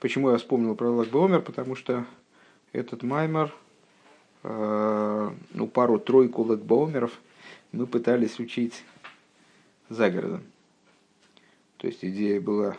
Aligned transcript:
Почему 0.00 0.30
я 0.30 0.38
вспомнил 0.38 0.76
про 0.76 0.90
Лагбаумер? 0.90 1.42
Потому 1.42 1.74
что 1.74 2.06
этот 2.72 3.02
маймер, 3.02 3.52
э, 4.44 5.30
ну, 5.54 5.66
пару-тройку 5.66 6.42
Лагбаумеров 6.42 7.18
мы 7.72 7.86
пытались 7.86 8.38
учить 8.38 8.84
за 9.88 10.10
городом. 10.10 10.42
То 11.78 11.88
есть 11.88 12.04
идея 12.04 12.40
была 12.40 12.76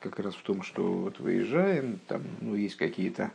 как 0.00 0.18
раз 0.18 0.34
в 0.34 0.42
том, 0.42 0.62
что 0.62 0.82
вот 0.82 1.20
выезжаем, 1.20 2.00
там, 2.08 2.22
ну, 2.40 2.56
есть 2.56 2.76
какие-то, 2.76 3.30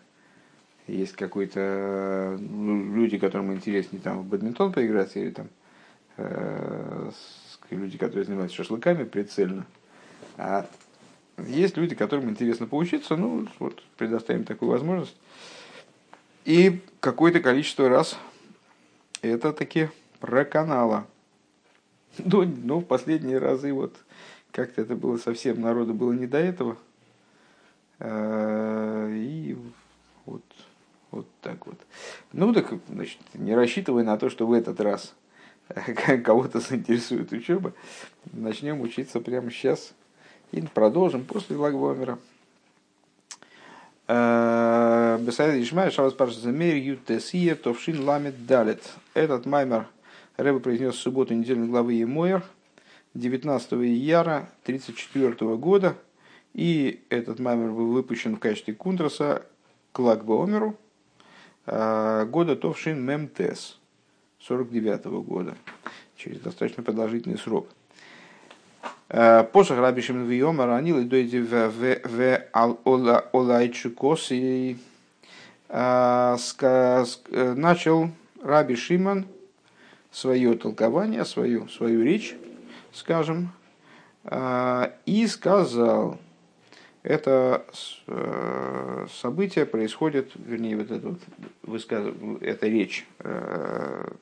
есть 0.88 1.14
какой-то, 1.14 2.38
ну, 2.40 2.94
люди, 2.94 3.18
которым 3.18 3.54
интереснее 3.54 4.02
там 4.02 4.20
в 4.20 4.26
бадминтон 4.26 4.74
поиграть, 4.74 5.16
или 5.16 5.32
там 5.32 5.48
э, 6.18 7.12
люди, 7.70 7.98
которые 7.98 8.26
занимаются 8.26 8.58
шашлыками 8.58 9.06
прицельно. 9.06 9.66
А 10.38 10.68
есть 11.38 11.76
люди, 11.78 11.96
которым 11.96 12.30
интересно 12.30 12.66
поучиться, 12.66 13.16
ну, 13.16 13.48
вот, 13.60 13.84
предоставим 13.98 14.46
такую 14.46 14.72
возможность. 14.72 15.16
И 16.46 16.82
какое-то 17.00 17.42
количество 17.42 17.90
раз 17.90 18.18
это 19.22 19.52
таки 19.52 19.90
проканало. 20.20 21.08
Ну, 22.18 22.44
ну, 22.46 22.80
в 22.80 22.86
последние 22.86 23.40
разы 23.40 23.74
вот 23.74 23.96
как-то 24.52 24.82
это 24.82 24.96
было 24.96 25.18
совсем, 25.18 25.60
народу 25.60 25.94
было 25.94 26.14
не 26.14 26.28
до 26.28 26.38
этого. 26.38 26.78
А, 28.00 29.10
и 29.12 29.58
вот, 30.26 30.44
вот 31.12 31.28
так 31.42 31.66
вот. 31.68 31.78
Ну, 32.32 32.54
так, 32.54 32.74
значит, 32.88 33.20
не 33.34 33.54
рассчитывая 33.56 34.04
на 34.04 34.18
то, 34.18 34.30
что 34.30 34.48
в 34.48 34.54
этот 34.54 34.80
раз 34.80 35.14
кого-то 36.24 36.62
заинтересует 36.62 37.34
учеба, 37.34 37.74
начнем 38.32 38.80
учиться 38.80 39.20
прямо 39.20 39.52
сейчас– 39.52 39.94
и 40.56 40.62
продолжим 40.62 41.26
после 41.26 41.58
Лагбомера. 41.58 42.18
Э, 44.08 45.18
Бесайд 45.20 45.62
Ишмай, 45.62 45.92
Шабас 45.92 46.14
Парш 46.14 46.36
Замер, 46.36 46.76
Ютесия, 46.76 47.56
Товшин 47.56 48.04
Ламет 48.06 48.46
Далет. 48.46 48.82
Этот 49.14 49.46
маймер 49.46 49.88
Рэба 50.38 50.60
произнес 50.60 50.96
в 50.96 51.00
субботу 51.00 51.34
недельной 51.34 51.68
главы 51.68 51.94
Емойер, 51.94 52.44
19 53.16 53.74
ияра 53.74 54.50
1934 54.64 55.58
года. 55.58 55.98
И 56.54 57.04
этот 57.10 57.40
маймер 57.40 57.72
был 57.72 57.92
выпущен 57.92 58.38
в 58.38 58.40
качестве 58.40 58.74
кунтраса 58.74 59.46
к 59.92 60.00
Лагбомеру 60.00 60.78
э, 61.66 62.26
года 62.30 62.56
Товшин 62.56 63.04
Мемтес, 63.04 63.78
49 64.40 65.06
года, 65.26 65.58
через 66.16 66.40
достаточно 66.40 66.82
продолжительный 66.82 67.38
срок. 67.38 67.68
Посох 69.08 69.78
Раби 69.78 70.02
Шимон 70.02 70.26
Виомар, 70.26 70.72
они 70.72 70.92
лидойди 70.92 71.38
в 71.38 72.42
Олайчукос 73.34 74.32
и 74.32 74.78
начал 77.56 78.10
Раби 78.42 78.76
Шимон 78.76 79.28
свое 80.12 80.56
толкование, 80.56 81.24
свою, 81.24 81.68
свою 81.68 82.04
речь, 82.04 82.36
скажем, 82.94 83.52
и 85.06 85.28
сказал, 85.30 86.18
это 87.04 87.64
событие 89.22 89.68
происходит, 89.68 90.32
вернее, 90.34 90.78
вот 90.78 90.90
это 90.90 91.16
высказ... 91.62 92.08
эта 92.42 92.68
речь 92.68 93.06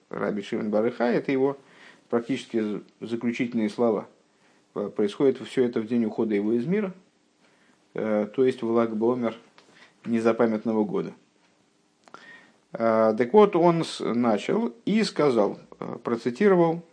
Раби 0.09 0.41
Шимон 0.41 0.71
Барыха, 0.71 1.05
это 1.05 1.31
его 1.31 1.57
практически 2.09 2.81
заключительные 2.99 3.69
слова– 3.69 4.09
происходит 4.73 5.39
все 5.47 5.65
это 5.65 5.79
в 5.79 5.87
день 5.87 6.05
ухода 6.05 6.35
его 6.35 6.53
из 6.53 6.65
мира, 6.65 6.93
э, 7.93 8.27
то 8.33 8.43
есть 8.43 8.61
в 8.61 8.69
Лагбомер 8.69 9.37
незапамятного 10.05 10.83
года. 10.83 11.13
Э, 12.73 13.13
так 13.17 13.31
вот, 13.33 13.55
он 13.55 13.83
начал 13.99 14.73
и 14.85 15.03
сказал, 15.03 15.59
э, 15.79 15.97
процитировал 16.03 16.83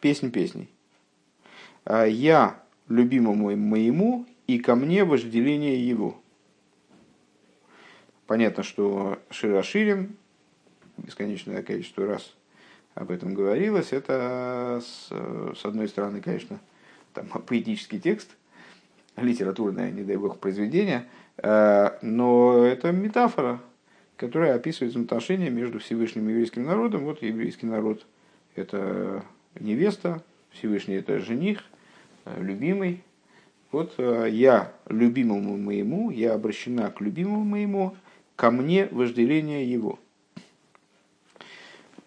песнь 0.00 0.30
песней. 0.30 0.68
«Я 1.86 2.62
любимому 2.88 3.54
моему, 3.56 4.26
и 4.46 4.58
ко 4.58 4.74
мне 4.74 5.04
вожделение 5.04 5.86
его». 5.86 6.18
Понятно, 8.26 8.62
что 8.62 9.18
Широширим, 9.28 10.16
бесконечное 10.96 11.62
количество 11.62 12.06
раз 12.06 12.34
об 12.94 13.10
этом 13.10 13.34
говорилось, 13.34 13.92
это 13.92 14.82
с 14.82 15.64
одной 15.64 15.88
стороны, 15.88 16.22
конечно, 16.22 16.58
там, 17.14 17.26
поэтический 17.46 17.98
текст, 17.98 18.36
литературное, 19.16 19.90
не 19.90 20.02
дай 20.02 20.16
бог, 20.16 20.38
произведение, 20.38 21.06
э, 21.38 21.90
но 22.02 22.64
это 22.64 22.92
метафора, 22.92 23.60
которая 24.16 24.54
описывает 24.54 24.90
взаимоотношения 24.90 25.50
между 25.50 25.78
Всевышним 25.78 26.28
и 26.28 26.32
еврейским 26.32 26.64
народом. 26.64 27.04
Вот 27.04 27.22
еврейский 27.22 27.66
народ– 27.66 28.06
это 28.54 29.24
невеста, 29.58 30.22
Всевышний– 30.50 30.94
это 30.96 31.18
жених, 31.20 31.64
э, 32.24 32.42
любимый. 32.42 33.02
Вот 33.72 33.94
э, 33.98 34.28
я 34.30 34.72
любимому 34.88 35.56
моему, 35.56 36.10
я 36.10 36.34
обращена 36.34 36.90
к 36.90 37.00
любимому 37.00 37.44
моему, 37.44 37.96
ко 38.36 38.50
мне 38.50 38.88
вожделение 38.90 39.70
его– 39.70 39.98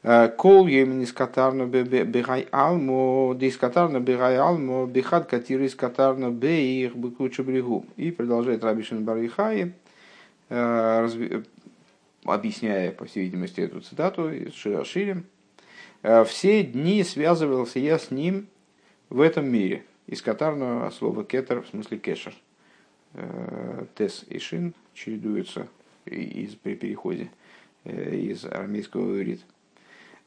Кол 0.04 0.68
йемин 0.68 1.02
из 1.02 1.12
катарна 1.12 1.66
бегай 1.66 2.48
алмо, 2.52 3.34
дис 3.36 3.58
катарна 3.58 4.00
бегай 4.00 4.38
алмо, 4.38 4.86
бихад 4.86 5.28
катир 5.28 5.62
из 5.62 5.76
катарна 5.76 6.30
беих 6.32 6.96
бекучу 6.96 7.44
брегу. 7.44 7.86
И 7.98 8.12
продолжает 8.12 8.64
Рабишин 8.64 9.04
Барихай, 9.04 9.74
объясняя, 12.24 12.92
по 12.92 13.06
всей 13.06 13.24
видимости, 13.24 13.62
эту 13.62 13.82
цитату 13.82 14.30
из 14.32 14.54
Широширим. 14.54 15.26
Все 16.26 16.64
дни 16.64 17.04
связывался 17.04 17.80
я 17.80 17.98
с 17.98 18.12
ним 18.12 18.48
в 19.10 19.20
этом 19.20 19.50
мире. 19.50 19.84
Из 20.06 20.22
катарного 20.22 20.90
слова 20.92 21.26
кетер, 21.26 21.64
в 21.64 21.68
смысле 21.68 21.98
кешер. 21.98 22.34
Тес 23.96 24.24
и 24.30 24.38
шин 24.40 24.74
чередуются 24.94 25.68
из, 26.06 26.56
при 26.56 26.76
переходе 26.76 27.30
из 27.84 28.46
армейского 28.46 29.18
иврита. 29.18 29.44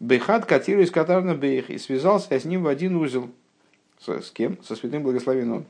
Бехат 0.01 0.47
катиру 0.47 0.81
из 0.81 0.91
катарна 0.91 1.35
бейх 1.35 1.69
и 1.69 1.77
связался 1.77 2.41
с 2.41 2.47
ним 2.47 2.63
в 2.63 2.69
один 2.69 2.97
узел. 2.97 3.31
С, 3.99 4.09
с 4.09 4.31
кем? 4.31 4.63
Со 4.63 4.75
святым 4.75 5.03
благословенным. 5.03 5.67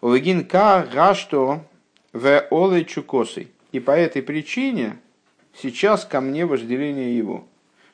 Овегин 0.00 0.46
ка 0.46 0.88
гашто 0.92 1.64
в 2.12 2.46
оле 2.50 2.84
чукосы. 2.84 3.48
И 3.72 3.80
по 3.80 3.90
этой 3.90 4.22
причине 4.22 4.98
сейчас 5.52 6.04
ко 6.04 6.20
мне 6.20 6.46
вожделение 6.46 7.18
его. 7.18 7.44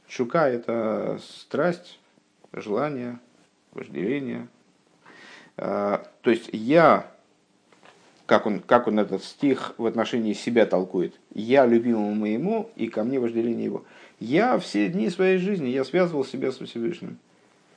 Чука– 0.06 0.46
это 0.50 1.18
страсть, 1.26 1.98
желание, 2.52 3.18
вожделение. 3.72 4.48
А, 5.56 6.06
то 6.20 6.30
есть 6.30 6.50
я, 6.52 7.10
как 8.26 8.46
он, 8.46 8.60
как 8.60 8.86
он 8.86 8.98
этот 8.98 9.22
стих 9.22 9.74
в 9.76 9.86
отношении 9.86 10.32
себя 10.32 10.66
толкует, 10.66 11.14
я 11.34 11.66
любимому 11.66 12.14
моему, 12.14 12.70
и 12.76 12.88
ко 12.88 13.04
мне 13.04 13.20
вожделение 13.20 13.64
его. 13.64 13.84
Я 14.20 14.58
все 14.58 14.88
дни 14.88 15.10
своей 15.10 15.38
жизни, 15.38 15.68
я 15.68 15.84
связывал 15.84 16.24
себя 16.24 16.52
с 16.52 16.58
Всевышним. 16.58 17.18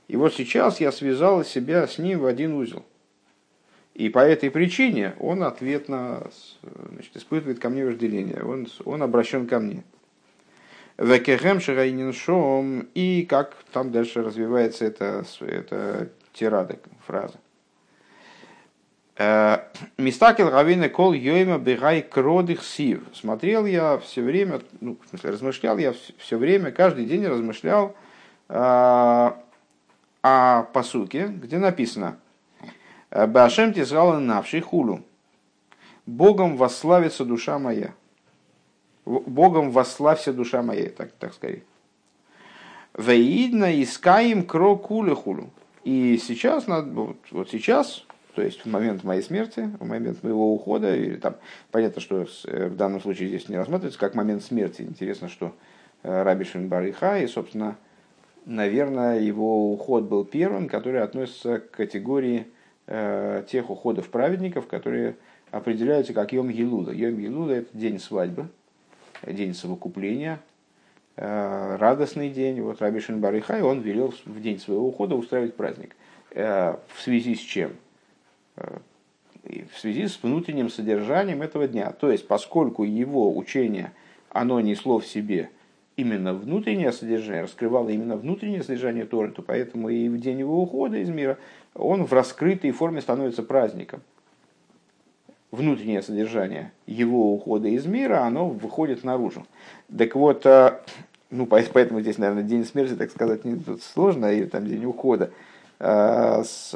И 0.07 0.15
вот 0.15 0.33
сейчас 0.33 0.79
я 0.79 0.91
связал 0.91 1.43
себя 1.43 1.85
с 1.85 1.97
ним 1.97 2.19
в 2.19 2.25
один 2.25 2.53
узел. 2.53 2.85
И 3.93 4.09
по 4.09 4.19
этой 4.19 4.51
причине 4.51 5.15
он 5.19 5.43
ответно 5.43 6.29
значит, 6.91 7.17
испытывает 7.17 7.59
ко 7.59 7.69
мне 7.69 7.83
вожделение. 7.83 8.43
Он, 8.43 8.67
он 8.85 9.01
обращен 9.01 9.47
ко 9.47 9.59
мне. 9.59 9.83
Векехем 10.97 12.87
и 12.93 13.25
как 13.27 13.55
там 13.73 13.91
дальше 13.91 14.23
развивается 14.23 14.85
эта, 14.85 15.25
эта 15.41 16.09
тирада, 16.33 16.79
фраза. 17.05 17.39
Э, 19.17 19.59
Мистакел 19.97 20.49
Равина 20.49 20.89
Кол 20.89 21.13
Йойма 21.13 21.57
Бегай 21.57 22.01
Кродых 22.03 22.63
Сив. 22.63 23.03
Смотрел 23.13 23.65
я 23.65 23.97
все 23.97 24.21
время, 24.21 24.61
ну, 24.79 24.97
в 25.03 25.09
смысле, 25.09 25.31
размышлял 25.31 25.77
я 25.77 25.93
все 26.17 26.37
время, 26.37 26.71
каждый 26.71 27.05
день 27.05 27.25
размышлял 27.25 27.95
э, 28.49 29.31
о 30.21 30.63
посуке, 30.73 31.27
где 31.27 31.57
написано 31.57 32.17
Башем 33.09 33.73
Тизгала 33.73 34.19
Навший 34.19 34.61
Хулу. 34.61 35.01
Богом 36.05 36.57
восславится 36.57 37.25
душа 37.25 37.57
моя. 37.59 37.93
Богом 39.05 39.71
восславься 39.71 40.33
душа 40.33 40.61
моя, 40.61 40.89
так, 40.89 41.11
так 41.13 41.33
скорее. 41.33 41.63
Веидна 42.97 43.81
искаем 43.81 44.45
кро 44.45 44.75
куле 44.75 45.15
хулу. 45.15 45.49
И 45.83 46.17
сейчас, 46.17 46.67
вот, 46.67 47.17
вот 47.31 47.49
сейчас, 47.49 48.05
то 48.37 48.43
есть 48.43 48.63
в 48.63 48.67
момент 48.67 49.03
моей 49.03 49.23
смерти, 49.23 49.67
в 49.79 49.83
момент 49.83 50.21
моего 50.21 50.53
ухода, 50.53 50.95
или 50.95 51.15
там, 51.15 51.37
понятно, 51.71 51.99
что 51.99 52.27
э, 52.45 52.67
в 52.67 52.75
данном 52.75 53.01
случае 53.01 53.29
здесь 53.29 53.49
не 53.49 53.57
рассматривается 53.57 53.99
как 53.99 54.13
момент 54.13 54.43
смерти. 54.43 54.83
Интересно, 54.83 55.27
что 55.27 55.55
э, 56.03 56.21
Раби 56.21 56.45
Шинбариха, 56.45 57.17
и, 57.17 57.25
собственно, 57.25 57.77
наверное, 58.45 59.19
его 59.19 59.73
уход 59.73 60.03
был 60.03 60.23
первым, 60.23 60.69
который 60.69 61.01
относится 61.01 61.57
к 61.57 61.71
категории 61.71 62.45
тех 62.85 63.71
уходов 63.71 64.07
праведников, 64.09 64.67
которые 64.67 65.15
определяются 65.49 66.13
как 66.13 66.31
Йом 66.31 66.49
Елуда. 66.49 66.91
Йом 66.91 67.17
Елуда– 67.17 67.53
это 67.55 67.75
день 67.75 67.99
свадьбы, 67.99 68.49
день 69.25 69.55
совокупления, 69.55 70.39
радостный 71.15 72.29
день. 72.29 72.61
Вот 72.61 72.81
Раби 72.81 73.01
Барихай, 73.09 73.63
он 73.63 73.81
велел 73.81 74.13
в 74.25 74.39
день 74.41 74.59
своего 74.59 74.87
ухода 74.87 75.15
устраивать 75.15 75.55
праздник. 75.55 75.95
В 76.33 77.01
связи 77.01 77.33
с 77.33 77.39
чем? 77.39 77.71
В 79.43 79.79
связи 79.79 80.07
с 80.07 80.21
внутренним 80.21 80.69
содержанием 80.69 81.41
этого 81.41 81.67
дня. 81.67 81.91
То 81.91 82.11
есть, 82.11 82.27
поскольку 82.27 82.83
его 82.83 83.35
учение, 83.35 83.93
оно 84.29 84.59
несло 84.59 84.99
в 84.99 85.07
себе 85.07 85.49
именно 85.95 86.33
внутреннее 86.33 86.91
содержание, 86.91 87.43
раскрывало 87.43 87.89
именно 87.89 88.17
внутреннее 88.17 88.63
содержание 88.63 89.05
Торы, 89.05 89.31
то 89.31 89.41
поэтому 89.41 89.89
и 89.89 90.09
в 90.09 90.19
день 90.19 90.39
его 90.39 90.61
ухода 90.61 90.97
из 90.97 91.09
мира 91.09 91.37
он 91.73 92.05
в 92.05 92.13
раскрытой 92.13 92.71
форме 92.71 93.01
становится 93.01 93.41
праздником 93.41 94.01
внутреннее 95.51 96.01
содержание 96.01 96.71
его 96.85 97.33
ухода 97.33 97.67
из 97.67 97.85
мира, 97.85 98.23
оно 98.23 98.49
выходит 98.49 99.03
наружу. 99.03 99.45
Так 99.95 100.15
вот, 100.15 100.45
а, 100.45 100.81
ну, 101.29 101.45
поэтому 101.45 102.01
здесь, 102.01 102.17
наверное, 102.17 102.43
день 102.43 102.65
смерти, 102.65 102.95
так 102.95 103.11
сказать, 103.11 103.45
не 103.45 103.55
тут 103.55 103.81
сложно, 103.81 104.31
или 104.31 104.45
там 104.45 104.65
день 104.65 104.85
ухода. 104.85 105.31
А, 105.79 106.43
с, 106.43 106.73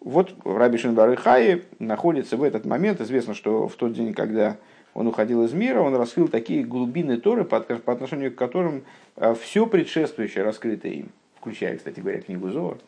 вот 0.00 0.34
Раби 0.44 0.78
Шинбар 0.78 1.16
Хаи 1.16 1.64
находится 1.78 2.36
в 2.36 2.42
этот 2.42 2.64
момент. 2.64 3.00
Известно, 3.00 3.34
что 3.34 3.68
в 3.68 3.74
тот 3.74 3.92
день, 3.92 4.14
когда 4.14 4.56
он 4.94 5.06
уходил 5.06 5.44
из 5.44 5.52
мира, 5.52 5.80
он 5.80 5.94
раскрыл 5.96 6.28
такие 6.28 6.64
глубины 6.64 7.18
Торы, 7.18 7.44
по, 7.44 7.58
отношению 7.58 8.32
к 8.32 8.36
которым 8.36 8.84
а, 9.16 9.34
все 9.34 9.66
предшествующее 9.66 10.44
раскрыто 10.44 10.88
им, 10.88 11.10
включая, 11.38 11.76
кстати 11.76 12.00
говоря, 12.00 12.20
книгу 12.20 12.50
Зор, 12.50 12.78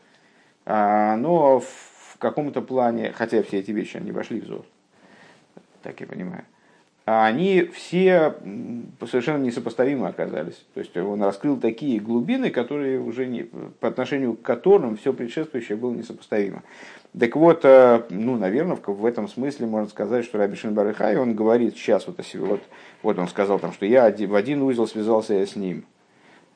но 0.66 1.60
в 1.60 2.16
каком-то 2.18 2.62
плане, 2.62 3.12
хотя 3.12 3.42
все 3.42 3.58
эти 3.58 3.70
вещи, 3.70 3.96
они 3.96 4.12
вошли 4.12 4.40
в 4.40 4.46
Зор, 4.46 4.64
так 5.82 6.00
я 6.00 6.06
понимаю, 6.06 6.44
а 6.44 6.59
они 7.12 7.62
все 7.72 8.34
совершенно 9.08 9.42
несопоставимы 9.42 10.08
оказались. 10.08 10.64
То 10.74 10.80
есть 10.80 10.96
он 10.96 11.22
раскрыл 11.22 11.56
такие 11.56 11.98
глубины, 11.98 12.50
которые 12.50 13.00
уже 13.00 13.26
не, 13.26 13.44
по 13.80 13.88
отношению 13.88 14.34
к 14.34 14.42
которым 14.42 14.96
все 14.96 15.12
предшествующее 15.12 15.78
было 15.78 15.92
несопоставимо. 15.92 16.62
Так 17.18 17.34
вот, 17.36 17.64
э, 17.64 18.02
ну, 18.10 18.36
наверное, 18.36 18.76
в 18.76 19.04
этом 19.04 19.28
смысле 19.28 19.66
можно 19.66 19.88
сказать, 19.88 20.24
что 20.24 20.38
Раби 20.38 20.56
Шинбарыхай, 20.56 21.16
он 21.16 21.34
говорит 21.34 21.76
сейчас 21.76 22.06
вот 22.06 22.20
о 22.20 22.22
себе, 22.22 22.44
вот, 22.44 22.62
вот 23.02 23.18
он 23.18 23.28
сказал 23.28 23.58
там, 23.58 23.72
что 23.72 23.86
я 23.86 24.10
в 24.10 24.34
один 24.34 24.62
узел 24.62 24.86
связался 24.86 25.34
я 25.34 25.46
с 25.46 25.56
ним. 25.56 25.86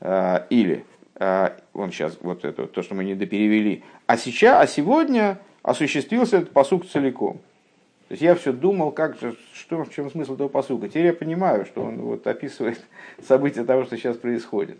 Э, 0.01 0.45
или 0.51 0.85
э, 1.17 1.51
он 1.73 1.91
сейчас, 1.91 2.19
вот 2.21 2.45
это, 2.45 2.67
то, 2.67 2.83
что 2.83 2.95
мы 2.95 3.05
не 3.05 3.15
доперевели. 3.15 3.83
А 4.07 4.17
сейчас, 4.17 4.63
а 4.63 4.67
сегодня 4.67 5.39
осуществился 5.63 6.37
этот 6.37 6.53
посук 6.53 6.87
целиком. 6.87 7.41
То 8.09 8.13
есть 8.13 8.23
я 8.23 8.35
все 8.35 8.53
думал, 8.53 8.93
как 8.93 9.19
же, 9.19 9.35
что, 9.55 9.83
в 9.83 9.91
чем 9.91 10.11
смысл 10.11 10.35
этого 10.35 10.49
посука. 10.49 10.89
Теперь 10.89 11.07
я 11.07 11.15
понимаю, 11.15 11.65
что 11.65 11.83
он 11.83 12.03
вот 12.03 12.27
описывает 12.27 12.81
события 13.27 13.65
того, 13.65 13.85
что 13.85 13.97
сейчас 13.97 14.17
происходит. 14.19 14.79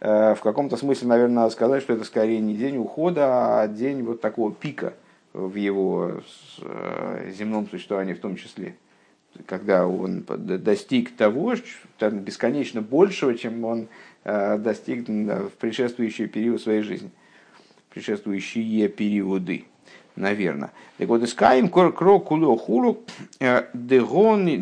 Э, 0.00 0.34
в 0.34 0.40
каком-то 0.42 0.76
смысле, 0.76 1.08
наверное, 1.08 1.36
надо 1.36 1.50
сказать, 1.50 1.82
что 1.82 1.94
это 1.94 2.04
скорее 2.04 2.40
не 2.40 2.54
день 2.54 2.76
ухода, 2.76 3.60
а 3.60 3.68
день 3.68 4.02
вот 4.02 4.20
такого 4.20 4.52
пика 4.52 4.92
в 5.32 5.54
его 5.54 6.20
э, 6.60 7.30
земном 7.34 7.68
существовании 7.68 8.12
в 8.12 8.20
том 8.20 8.36
числе. 8.36 8.76
Когда 9.46 9.86
он 9.86 10.26
достиг 10.26 11.16
того, 11.16 11.54
бесконечно 12.00 12.82
большего, 12.82 13.34
чем 13.34 13.64
он 13.64 13.88
э, 14.24 14.58
достиг 14.58 15.08
в 15.08 15.52
предшествующий 15.58 16.26
период 16.26 16.60
своей 16.60 16.82
жизни, 16.82 17.10
предшествующие 17.88 18.88
периоды 18.88 19.64
наверное. 20.16 20.72
Так 20.98 21.08
вот, 21.08 21.22
искаем 21.22 21.68
кро 21.68 22.20
куло 22.20 22.56
хулу 22.56 23.04
э, 23.40 23.64
дегон 23.72 24.48
э, 24.48 24.56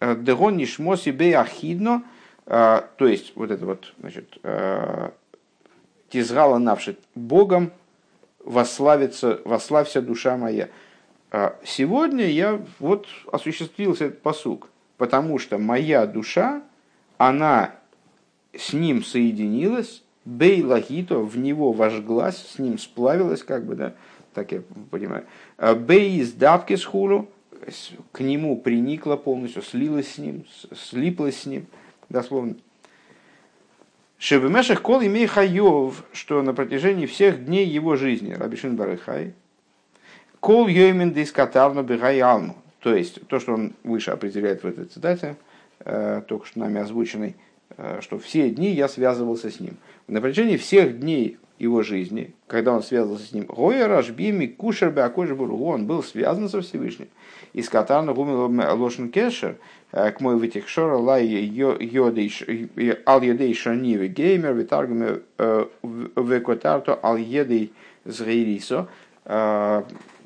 э, 0.00 0.14
нишмо 0.16 0.96
себе 0.96 1.38
ахидно, 1.38 2.02
то 2.44 2.88
есть 2.98 3.32
вот 3.36 3.52
это 3.52 3.64
вот, 3.64 3.94
значит, 4.00 4.36
тизгала 6.08 6.58
навшит 6.58 6.98
Богом, 7.14 7.70
восславится, 8.44 9.40
восславься 9.44 10.02
душа 10.02 10.36
моя. 10.36 10.68
Сегодня 11.64 12.26
я 12.26 12.60
вот 12.80 13.06
осуществился 13.30 14.06
этот 14.06 14.22
посук, 14.22 14.68
потому 14.98 15.38
что 15.38 15.58
моя 15.58 16.04
душа, 16.04 16.62
она 17.16 17.76
с 18.56 18.72
ним 18.72 19.04
соединилась, 19.04 20.02
Бей 20.24 20.62
лагито, 20.62 21.18
в 21.18 21.36
него 21.36 21.72
вожглась, 21.72 22.36
с 22.36 22.58
ним 22.58 22.78
сплавилась, 22.78 23.42
как 23.42 23.64
бы, 23.64 23.74
да, 23.74 23.94
так 24.34 24.52
я 24.52 24.62
понимаю. 24.90 25.24
А 25.56 25.74
Бей 25.74 26.20
из 26.20 26.32
давки 26.32 26.76
с 26.76 26.84
хулу, 26.84 27.28
к 28.12 28.20
нему 28.20 28.56
приникла 28.56 29.16
полностью, 29.16 29.62
слилась 29.62 30.14
с 30.14 30.18
ним, 30.18 30.44
слиплась 30.74 31.40
с 31.40 31.46
ним, 31.46 31.66
дословно. 32.08 32.54
Шебемешах 34.18 34.82
кол 34.82 35.02
имей 35.02 35.26
хайов, 35.26 36.04
что 36.12 36.42
на 36.42 36.54
протяжении 36.54 37.06
всех 37.06 37.44
дней 37.44 37.66
его 37.66 37.96
жизни, 37.96 38.32
Рабишин 38.32 38.76
Барыхай, 38.76 39.34
кол 40.38 40.68
йоймен 40.68 41.12
дискатарно 41.12 41.82
бегай 41.82 42.20
алму. 42.20 42.56
То 42.78 42.94
есть, 42.94 43.26
то, 43.26 43.40
что 43.40 43.54
он 43.54 43.72
выше 43.82 44.12
определяет 44.12 44.62
в 44.62 44.66
этой 44.66 44.84
цитате, 44.84 45.36
э, 45.80 46.22
только 46.28 46.46
что 46.46 46.60
нами 46.60 46.80
озвученной, 46.80 47.30
э, 47.30 47.51
что 48.00 48.18
все 48.18 48.50
дни 48.50 48.70
я 48.70 48.88
связывался 48.88 49.50
с 49.50 49.60
ним 49.60 49.76
на 50.08 50.20
протяжении 50.20 50.56
всех 50.56 51.00
дней 51.00 51.38
его 51.58 51.82
жизни, 51.82 52.34
когда 52.48 52.72
он 52.72 52.82
связывался 52.82 53.26
с 53.26 53.32
ним, 53.32 53.44
Гоя 53.44 53.86
Рашбими 53.86 54.46
Кушербе 54.46 55.02
Акошбургу, 55.02 55.66
он 55.66 55.86
был 55.86 56.02
связан 56.02 56.48
со 56.48 56.60
Всевышним. 56.60 57.08
Из 57.52 57.68
Катана 57.68 58.12
Гумил 58.12 58.48
Лошен 58.76 59.10
Кешер, 59.10 59.56
э, 59.92 60.10
к 60.10 60.20
мой 60.20 60.36
вытекшора 60.36 60.96
лай 60.96 61.24
ал 63.06 63.20
шанивы 63.54 64.08
геймер 64.08 64.54
витаргуме 64.54 65.20
э, 65.38 65.66
векотарто 65.82 66.98
ал 67.00 67.16
едей 67.16 67.72
згейрисо. 68.04 68.88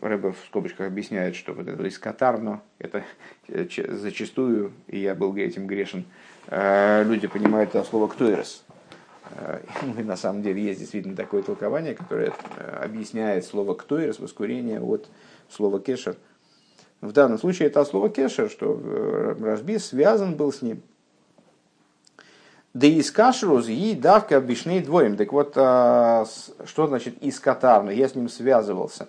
Э, 0.01 0.09
Рэбе 0.09 0.33
в 0.33 0.37
скобочках 0.49 0.87
объясняет, 0.87 1.37
что 1.37 1.53
вот 1.53 1.69
это 1.69 1.83
из 1.85 1.99
Катарно, 1.99 2.63
это 2.79 3.05
зачастую, 3.49 4.73
и 4.89 4.99
я 4.99 5.15
был 5.15 5.35
этим 5.37 5.67
грешен, 5.67 6.05
люди 6.49 7.27
понимают 7.27 7.71
это 7.71 7.85
слово 7.85 8.09
«ктуэрс», 8.09 8.65
Э, 9.31 9.61
и 9.99 10.03
на 10.03 10.17
самом 10.17 10.43
деле 10.43 10.63
есть 10.63 10.81
действительно 10.81 11.17
такое 11.17 11.43
толкование, 11.43 11.95
которое 11.95 12.33
э, 12.57 12.85
объясняет 12.85 13.45
слово 13.45 13.75
«ктойрс» 13.75 14.19
воскурение 14.19 14.81
от 14.81 15.09
слова 15.49 15.81
«кешер». 15.81 16.17
В 17.01 17.13
данном 17.13 17.39
случае 17.39 17.69
это 17.69 17.85
слово 17.85 18.09
«кешер», 18.09 18.51
что 18.51 18.81
э, 18.83 19.37
Рашби 19.41 19.79
связан 19.79 20.35
был 20.35 20.53
с 20.53 20.63
ним. 20.63 20.83
Да 22.75 22.87
из 22.87 23.11
кашрус 23.11 23.69
и 23.69 23.95
давка 23.95 24.37
обычный 24.37 24.81
дворим. 24.81 25.17
Так 25.17 25.33
вот, 25.33 25.55
а, 25.57 26.27
что 26.67 26.87
значит 26.87 27.23
из 27.23 27.41
катарну? 27.41 27.91
Я 27.91 28.07
с 28.07 28.15
ним 28.15 28.29
связывался. 28.29 29.09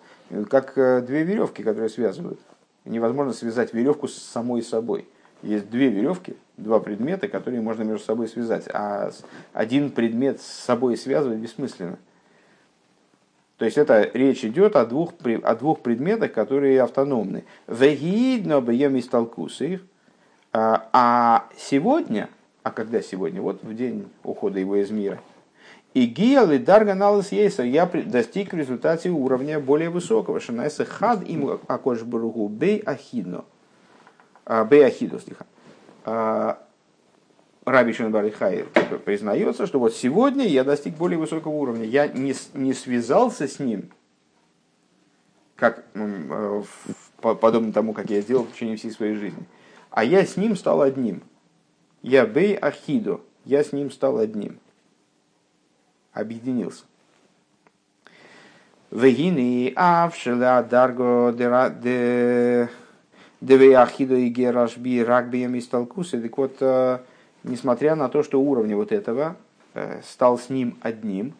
Как 0.50 0.74
две 1.06 1.24
веревки, 1.24 1.64
которые 1.64 1.90
связывают. 1.90 2.40
Невозможно 2.86 3.34
связать 3.34 3.74
веревку 3.74 4.08
с 4.08 4.16
самой 4.16 4.62
собой. 4.62 5.08
Есть 5.44 5.70
две 5.70 5.90
веревки, 5.90 6.36
два 6.58 6.80
предмета, 6.80 7.28
которые 7.28 7.62
можно 7.62 7.84
между 7.84 8.04
собой 8.04 8.28
связать, 8.28 8.68
а 8.74 9.12
один 9.54 9.92
предмет 9.92 10.42
с 10.42 10.46
собой 10.46 10.98
связывать 10.98 11.38
бессмысленно. 11.38 12.00
То 13.58 13.66
есть 13.66 13.78
это 13.78 14.10
речь 14.14 14.44
идет 14.46 14.76
о 14.76 14.86
двух, 14.86 15.14
о 15.44 15.56
двух 15.56 15.82
предметах, 15.82 16.32
которые 16.32 16.82
автономны. 16.82 17.44
Вегидно 17.68 18.62
бьем 18.62 18.96
из 18.96 19.10
их. 19.62 19.82
А 20.54 21.48
сегодня, 21.58 22.30
а 22.64 22.72
когда 22.72 23.02
сегодня? 23.02 23.42
Вот 23.42 23.64
в 23.64 23.76
день 23.76 24.08
ухода 24.24 24.60
его 24.60 24.76
из 24.76 24.90
мира. 24.90 25.20
И 25.98 26.06
гиал 26.06 26.52
и 26.52 26.60
дарганалас 26.60 27.32
ейсер, 27.32 27.64
я 27.64 27.88
достиг 27.88 28.54
в 28.54 28.56
результате 28.56 29.10
уровня 29.10 29.60
более 29.60 29.90
высокого. 29.90 30.40
Шинайса 30.40 30.86
хад 30.86 31.28
им 31.28 31.60
акош 31.68 32.04
бургу 32.04 32.48
бей 32.50 32.78
ахидно. 32.78 33.46
Бей 34.70 34.86
ахидо, 34.86 35.18
слиха. 35.18 35.48
А, 36.06 36.64
Раби 37.66 37.94
Шенбарихай 37.94 38.66
признается, 39.06 39.66
что 39.66 39.80
вот 39.80 39.96
сегодня 39.96 40.46
я 40.46 40.64
достиг 40.64 40.94
более 40.94 41.18
высокого 41.18 41.54
уровня. 41.54 41.86
Я 41.86 42.08
не, 42.08 42.36
не 42.54 42.74
связался 42.76 43.48
с 43.48 43.58
ним, 43.58 43.90
как, 45.56 45.84
э, 45.96 46.64
подобно 47.22 47.74
тому, 47.74 47.94
как 47.94 48.12
я 48.12 48.22
сделал 48.22 48.44
в 48.44 48.52
течение 48.52 48.78
всей 48.78 48.92
своей 48.92 49.16
жизни. 49.16 49.48
А 49.90 50.04
я 50.04 50.24
с 50.24 50.38
ним 50.38 50.56
стал 50.56 50.84
одним. 50.84 51.24
Я 52.04 52.28
бей 52.28 52.54
ахидо. 52.56 53.20
Я 53.46 53.64
с 53.64 53.74
ним 53.74 53.90
стал 53.90 54.20
одним. 54.20 54.60
Объединился. 56.18 56.84
Вегины 58.90 59.72
авшела 59.76 60.64
дарго 60.64 61.32
де 61.32 62.70
Девей 63.40 63.74
Ахидо 63.74 64.16
и 64.16 64.30
Герашби 64.30 65.04
Рагбием 65.04 65.54
из 65.54 65.68
Талкуса. 65.68 66.20
Так 66.20 66.36
вот, 66.40 66.56
э, 66.60 66.98
несмотря 67.44 67.96
на 67.96 68.10
то, 68.10 68.24
что 68.24 68.42
уровень 68.42 68.74
вот 68.74 68.92
этого 68.92 69.36
э, 69.76 70.02
стал 70.04 70.40
с 70.40 70.50
ним 70.50 70.76
одним, 70.82 71.34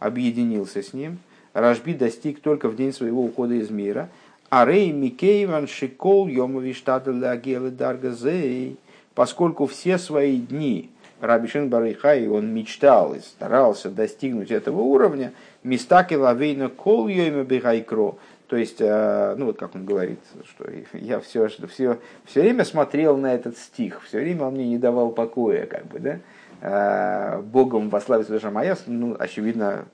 объединился 0.00 0.82
с 0.82 0.92
ним, 0.92 1.18
Рашби 1.52 1.92
достиг 1.92 2.40
только 2.40 2.68
в 2.68 2.74
день 2.74 2.92
своего 2.92 3.22
ухода 3.24 3.54
из 3.54 3.70
мира. 3.70 4.08
А 4.50 4.64
Рей 4.64 4.90
Микейван 4.90 5.68
Шикол 5.68 6.26
Йомовиштадля 6.26 7.36
Гелы 7.36 7.70
Даргазей, 7.70 8.78
поскольку 9.14 9.66
все 9.66 9.96
свои 9.96 10.38
дни 10.38 10.90
Раби 11.24 11.48
Шин 11.48 11.70
Барыхай, 11.70 12.28
он 12.28 12.52
мечтал 12.52 13.14
и 13.14 13.20
старался 13.20 13.90
достигнуть 13.90 14.50
этого 14.50 14.80
уровня, 14.80 15.32
места 15.62 16.04
киловейна 16.04 16.68
кол 16.68 17.08
йойма 17.08 17.44
бегайкро, 17.44 18.16
то 18.46 18.56
есть, 18.56 18.76
э, 18.80 19.34
ну 19.38 19.46
вот 19.46 19.58
как 19.58 19.74
он 19.74 19.86
говорит, 19.86 20.20
что 20.44 20.66
я 20.92 21.20
все, 21.20 21.48
все, 21.48 21.98
все 22.26 22.40
время 22.40 22.64
смотрел 22.64 23.16
на 23.16 23.34
этот 23.34 23.56
стих, 23.56 24.02
все 24.02 24.20
время 24.20 24.44
он 24.44 24.54
мне 24.54 24.68
не 24.68 24.76
давал 24.76 25.12
покоя, 25.12 25.64
как 25.64 25.86
бы, 25.86 25.98
да, 25.98 26.18
э, 26.60 27.40
Богом 27.40 27.88
вославится 27.88 28.32
душа 28.32 28.50
моя, 28.50 28.76
ну, 28.86 29.16
очевидно, 29.18 29.86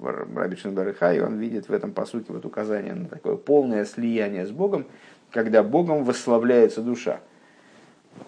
Раби 0.00 0.56
Барыхай, 0.66 1.20
он 1.20 1.38
видит 1.38 1.68
в 1.68 1.72
этом 1.72 1.90
посуке 1.90 2.32
вот 2.32 2.44
указание 2.44 2.94
на 2.94 3.06
такое 3.06 3.34
полное 3.34 3.84
слияние 3.86 4.46
с 4.46 4.50
Богом, 4.52 4.86
когда 5.32 5.64
Богом 5.64 6.04
восславляется 6.04 6.80
душа. 6.80 7.18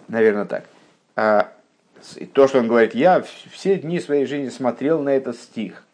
Наверное, 0.08 0.44
так. 0.44 1.47
И 2.16 2.26
то, 2.26 2.48
что 2.48 2.58
он 2.58 2.68
говорит, 2.68 2.94
я 2.94 3.24
все 3.52 3.76
дни 3.76 4.00
своей 4.00 4.26
жизни 4.26 4.48
смотрел 4.48 5.02
на 5.02 5.10
этот 5.10 5.36
стих. 5.36 5.84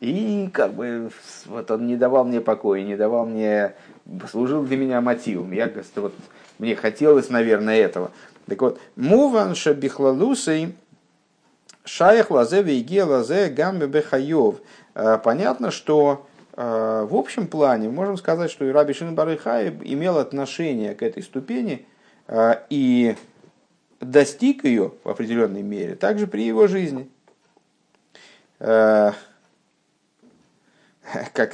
И 0.00 0.50
как 0.52 0.74
бы 0.74 1.10
вот 1.46 1.70
он 1.70 1.86
не 1.86 1.96
давал 1.96 2.24
мне 2.24 2.40
покоя, 2.40 2.82
не 2.82 2.96
давал 2.96 3.26
мне, 3.26 3.74
служил 4.30 4.62
для 4.62 4.76
меня 4.76 5.00
мотивом. 5.00 5.52
Я, 5.52 5.72
вот, 5.96 6.14
мне 6.58 6.76
хотелось, 6.76 7.30
наверное, 7.30 7.76
этого. 7.76 8.10
Так 8.46 8.60
вот, 8.60 8.80
муван 8.96 9.54
шабихлалусей 9.54 10.74
шаях 11.84 12.30
лазе 12.30 12.62
вейге 12.62 13.04
лазе 13.04 13.48
гамбе 13.48 13.86
бехайов. 13.86 14.56
А, 14.94 15.18
понятно, 15.18 15.70
что 15.70 16.26
а, 16.52 17.06
в 17.06 17.14
общем 17.14 17.46
плане 17.46 17.88
можем 17.88 18.16
сказать, 18.16 18.50
что 18.50 18.70
Раби 18.70 18.92
Шин 18.92 19.14
Барыхай 19.14 19.68
имел 19.84 20.18
отношение 20.18 20.94
к 20.94 21.02
этой 21.02 21.22
ступени, 21.22 21.86
а, 22.28 22.62
и 22.70 23.16
достиг 24.10 24.64
ее 24.64 24.92
в 25.04 25.08
определенной 25.08 25.62
мере 25.62 25.94
также 25.94 26.26
при 26.26 26.44
его 26.44 26.66
жизни. 26.66 27.10
Э, 28.58 29.12
как, 31.32 31.52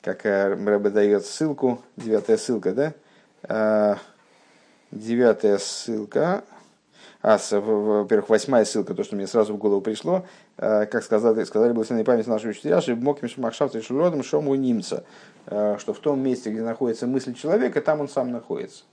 как 0.00 0.26
э, 0.26 0.54
Рэбе 0.54 0.90
дает 0.90 1.24
ссылку, 1.24 1.82
девятая 1.96 2.36
ссылка, 2.36 2.72
да? 2.72 2.94
Э, 3.42 3.96
девятая 4.90 5.58
ссылка, 5.58 6.44
а, 7.20 7.38
во-первых, 7.50 8.28
восьмая 8.28 8.64
ссылка, 8.64 8.94
то, 8.94 9.02
что 9.02 9.16
мне 9.16 9.26
сразу 9.26 9.52
в 9.52 9.58
голову 9.58 9.80
пришло, 9.80 10.24
как 10.56 11.02
сказали, 11.02 11.42
сказали 11.42 11.72
благословенной 11.72 12.04
память 12.04 12.28
нашего 12.28 12.50
учителя, 12.50 12.80
что 12.80 12.94
Моким 12.94 13.28
Махшафт 13.42 13.74
и 13.74 13.80
Шуродом 13.80 14.22
Шому 14.22 14.54
Нимца, 14.54 15.02
что 15.44 15.92
в 15.92 15.98
том 15.98 16.20
месте, 16.20 16.50
где 16.50 16.62
находится 16.62 17.08
мысль 17.08 17.34
человека, 17.34 17.82
там 17.82 18.00
он 18.00 18.08
сам 18.08 18.30
находится. 18.30 18.84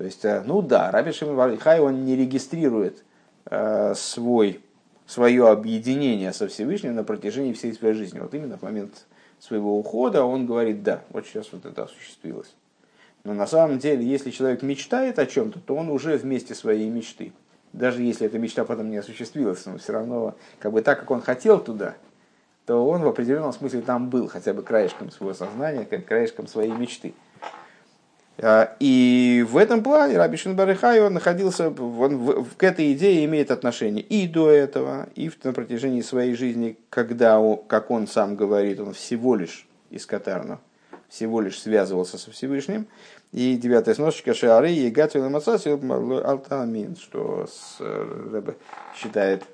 То 0.00 0.06
есть, 0.06 0.24
э, 0.24 0.42
ну 0.46 0.62
да, 0.62 0.90
Раби 0.90 1.12
Шимон 1.12 1.36
Варихай, 1.36 1.78
он 1.78 2.06
не 2.06 2.16
регистрирует 2.16 3.04
э, 3.50 3.92
свой, 3.94 4.62
свое 5.04 5.46
объединение 5.46 6.32
со 6.32 6.48
Всевышним 6.48 6.94
на 6.94 7.04
протяжении 7.04 7.52
всей 7.52 7.74
своей 7.74 7.92
жизни. 7.92 8.18
Вот 8.18 8.32
именно 8.32 8.56
в 8.56 8.62
момент 8.62 9.04
своего 9.38 9.78
ухода 9.78 10.24
он 10.24 10.46
говорит, 10.46 10.82
да, 10.82 11.02
вот 11.10 11.26
сейчас 11.26 11.52
вот 11.52 11.66
это 11.66 11.82
осуществилось. 11.82 12.54
Но 13.24 13.34
на 13.34 13.46
самом 13.46 13.78
деле, 13.78 14.02
если 14.02 14.30
человек 14.30 14.62
мечтает 14.62 15.18
о 15.18 15.26
чем-то, 15.26 15.60
то 15.60 15.76
он 15.76 15.90
уже 15.90 16.16
вместе 16.16 16.54
своей 16.54 16.88
мечты. 16.88 17.34
Даже 17.74 18.02
если 18.02 18.26
эта 18.26 18.38
мечта 18.38 18.64
потом 18.64 18.90
не 18.90 18.96
осуществилась, 18.96 19.66
но 19.66 19.76
все 19.76 19.92
равно, 19.92 20.34
как 20.60 20.72
бы 20.72 20.80
так, 20.80 21.00
как 21.00 21.10
он 21.10 21.20
хотел 21.20 21.60
туда, 21.60 21.94
то 22.64 22.88
он 22.88 23.02
в 23.02 23.06
определенном 23.06 23.52
смысле 23.52 23.82
там 23.82 24.08
был, 24.08 24.28
хотя 24.28 24.54
бы 24.54 24.62
краешком 24.62 25.10
своего 25.10 25.34
сознания, 25.34 25.84
как 25.84 26.06
краешком 26.06 26.46
своей 26.46 26.72
мечты. 26.72 27.12
А, 28.38 28.74
и 28.80 29.44
в 29.48 29.56
этом 29.56 29.82
плане 29.82 30.16
Раби 30.16 30.36
Шинбарихай, 30.36 31.00
он 31.00 31.14
находился, 31.14 31.68
он 31.68 32.16
в, 32.18 32.56
к 32.56 32.62
этой 32.62 32.92
идее 32.92 33.24
имеет 33.26 33.50
отношение 33.50 34.02
и 34.02 34.26
до 34.26 34.48
этого, 34.48 35.08
и 35.14 35.30
на 35.44 35.52
протяжении 35.52 36.00
своей 36.00 36.34
жизни, 36.34 36.78
когда, 36.88 37.40
как 37.66 37.90
он 37.90 38.06
сам 38.06 38.36
говорит, 38.36 38.80
он 38.80 38.94
всего 38.94 39.34
лишь 39.34 39.66
из 39.90 40.06
Катарна, 40.06 40.58
всего 41.08 41.40
лишь 41.40 41.60
связывался 41.60 42.16
со 42.16 42.30
Всевышним. 42.30 42.86
И 43.32 43.56
девятая 43.56 43.94
сносочка 43.94 44.34
Шиары 44.34 44.72
и 44.72 44.90
Гатвил 44.90 45.24
Алтамин, 45.26 46.96
что 46.96 47.46
с, 47.46 47.76
Рэбе 47.78 48.56
считает 48.96 49.44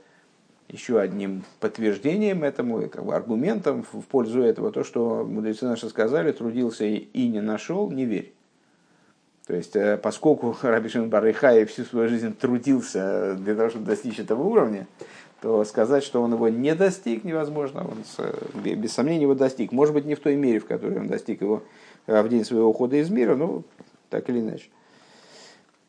еще 0.68 0.98
одним 0.98 1.44
подтверждением 1.60 2.42
этому, 2.42 2.88
как 2.88 3.04
бы 3.04 3.14
аргументом 3.14 3.84
в 3.92 4.02
пользу 4.02 4.42
этого, 4.42 4.72
то, 4.72 4.82
что 4.82 5.24
мудрецы 5.24 5.66
наши 5.66 5.88
сказали, 5.88 6.32
трудился 6.32 6.84
и 6.84 7.28
не 7.28 7.40
нашел, 7.40 7.90
не 7.90 8.04
верь. 8.04 8.35
То 9.46 9.54
есть, 9.54 9.76
э, 9.76 9.96
поскольку 9.96 10.56
Раби 10.62 10.88
Шимон 10.88 11.08
Барыхай 11.08 11.64
всю 11.66 11.84
свою 11.84 12.08
жизнь 12.08 12.34
трудился 12.34 13.34
для 13.34 13.54
того, 13.54 13.70
чтобы 13.70 13.86
достичь 13.86 14.18
этого 14.18 14.42
уровня, 14.42 14.86
то 15.40 15.64
сказать, 15.64 16.02
что 16.02 16.22
он 16.22 16.32
его 16.32 16.48
не 16.48 16.74
достиг, 16.74 17.22
невозможно. 17.22 17.86
Он 17.86 17.98
без 18.64 18.92
сомнения 18.92 19.22
его 19.22 19.34
достиг. 19.34 19.70
Может 19.70 19.94
быть, 19.94 20.06
не 20.06 20.14
в 20.14 20.20
той 20.20 20.34
мере, 20.34 20.58
в 20.58 20.66
которой 20.66 20.98
он 20.98 21.06
достиг 21.06 21.42
его 21.42 21.62
э, 22.06 22.20
в 22.22 22.28
день 22.28 22.44
своего 22.44 22.68
ухода 22.68 22.96
из 22.96 23.10
мира, 23.10 23.36
но 23.36 23.62
так 24.10 24.28
или 24.28 24.40
иначе. 24.40 24.68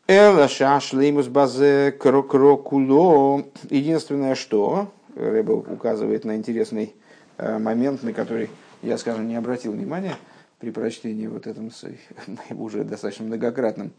Эла 0.07 0.47
шашлеймус 0.47 1.27
базе 1.27 1.91
крокрокуло. 1.91 3.43
Единственное, 3.69 4.35
что 4.35 4.91
Рэба 5.15 5.51
указывает 5.53 6.25
на 6.25 6.35
интересный 6.35 6.93
э, 7.37 7.57
момент, 7.57 8.03
на 8.03 8.13
который 8.13 8.49
я, 8.83 8.97
скажем, 8.99 9.27
не 9.27 9.35
обратил 9.35 9.71
внимания– 9.71 10.15
при 10.59 10.71
прочтении 10.71 11.27
вот 11.27 11.47
этом 11.47 11.71
уже 12.51 12.83
достаточно 12.83 13.25
многократным 13.25 13.91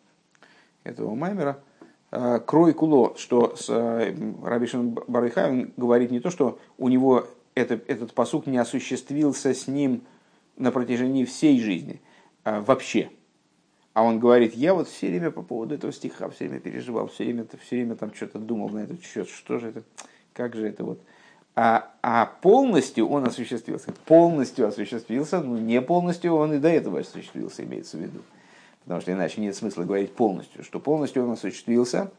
этого 0.84 1.14
маймера, 1.14 1.60
а, 2.10 2.38
крой 2.38 2.72
куло, 2.72 3.14
что 3.16 3.54
с 3.56 3.68
э, 3.68 4.14
Рабишин 4.42 4.96
Барыхай 5.06 5.72
говорит 5.76 6.10
не 6.10 6.20
то, 6.20 6.30
что 6.30 6.58
у 6.78 6.88
него 6.88 7.26
это, 7.54 7.80
этот 7.86 8.14
посук 8.14 8.46
не 8.46 8.58
осуществился 8.58 9.52
с 9.52 9.66
ним 9.66 10.02
на 10.56 10.72
протяжении 10.72 11.24
всей 11.24 11.60
жизни, 11.60 12.00
а 12.44 12.60
вообще. 12.62 13.10
А 13.92 14.04
он 14.04 14.20
говорит, 14.20 14.54
я 14.54 14.74
вот 14.74 14.88
все 14.88 15.08
время 15.08 15.30
по 15.30 15.42
поводу 15.42 15.74
этого 15.74 15.92
стиха 15.92 16.30
все 16.30 16.46
время 16.46 16.60
переживал, 16.60 17.08
все 17.08 17.24
время, 17.24 17.46
все 17.60 17.76
время 17.76 17.96
там 17.96 18.14
что-то 18.14 18.38
думал 18.38 18.68
на 18.70 18.78
этот 18.78 19.02
счет, 19.02 19.28
что 19.28 19.58
же 19.58 19.68
это, 19.68 19.82
как 20.32 20.54
же 20.54 20.66
это 20.66 20.84
вот 20.84 21.00
а, 21.60 21.90
а 22.02 22.26
полностью 22.40 23.08
он 23.08 23.26
осуществился. 23.26 23.92
Полностью 24.04 24.68
осуществился, 24.68 25.40
ну 25.40 25.56
не 25.56 25.80
полностью 25.82 26.34
он 26.36 26.52
и 26.52 26.58
до 26.60 26.68
этого 26.68 27.00
осуществился, 27.00 27.64
имеется 27.64 27.96
в 27.96 28.00
виду. 28.00 28.20
Потому 28.84 29.00
что 29.00 29.10
иначе 29.10 29.40
нет 29.40 29.56
смысла 29.56 29.82
говорить 29.82 30.12
полностью, 30.12 30.62
что 30.62 30.78
полностью 30.78 31.24
он 31.24 31.32
осуществился. 31.32 32.12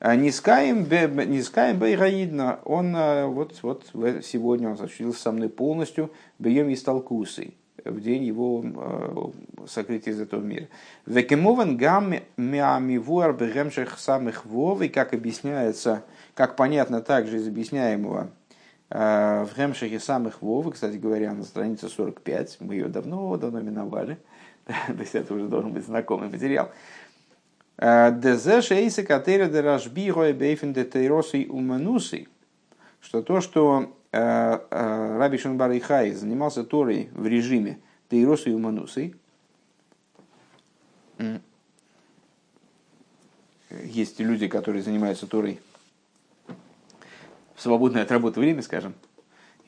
А 0.00 0.16
Нискаем 0.16 0.82
Бейраидна, 0.82 2.58
он 2.64 2.92
а, 2.96 3.28
вот, 3.28 3.56
вот 3.62 3.86
сегодня 4.24 4.70
он 4.70 4.74
осуществился 4.74 5.20
со 5.20 5.30
мной 5.30 5.48
полностью, 5.48 6.10
бьем 6.40 6.68
и 6.68 6.74
столкусой 6.74 7.54
в 7.84 8.00
день 8.00 8.24
его 8.24 8.64
э, 8.64 9.66
сокрытия 9.68 10.12
из 10.12 10.20
этого 10.20 10.40
мира. 10.40 10.66
Векемован 11.06 11.76
гам 11.76 12.14
миамивуар 12.36 13.32
бегемших 13.32 13.98
самых 13.98 14.44
и 14.80 14.88
как 14.88 15.14
объясняется, 15.14 16.02
как 16.34 16.56
понятно 16.56 17.00
также 17.00 17.36
из 17.36 17.46
объясняемого 17.46 18.30
в 18.92 19.48
Хемшихе 19.56 19.98
самых 19.98 20.42
Вовы, 20.42 20.72
кстати 20.72 20.96
говоря, 20.96 21.32
на 21.32 21.44
странице 21.44 21.88
45, 21.88 22.58
мы 22.60 22.74
ее 22.74 22.88
давно-давно 22.88 23.60
миновали, 23.60 24.18
то 24.66 24.92
есть 24.98 25.14
это 25.14 25.32
уже 25.32 25.48
должен 25.48 25.72
быть 25.72 25.86
знакомый 25.86 26.28
материал. 26.28 26.70
Э, 27.78 28.12
Дезеш 28.12 28.70
эйсы 28.70 29.02
катери 29.02 29.48
де 29.48 29.60
рашби 29.60 30.10
бейфен 30.32 30.72
де 30.72 30.84
тейросы 30.84 31.46
уманусы, 31.48 32.28
что 33.00 33.22
то, 33.22 33.40
что 33.40 33.96
э, 34.12 34.58
Раби 35.18 35.38
Шанбар 35.38 35.72
Ихай 35.72 36.12
занимался 36.12 36.62
Торой 36.62 37.08
в 37.12 37.26
режиме 37.26 37.80
тейросы 38.08 38.50
и 38.50 38.52
уманусы, 38.52 39.14
есть 43.84 44.20
люди, 44.20 44.48
которые 44.48 44.82
занимаются 44.82 45.26
Торой 45.26 45.60
свободное 47.62 48.02
от 48.02 48.10
работы 48.10 48.40
время, 48.40 48.62
скажем. 48.62 48.94